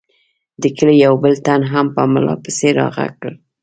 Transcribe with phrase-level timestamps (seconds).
[0.61, 3.35] د کلي یو بل تن هم په ملا پسې را غږ کړل.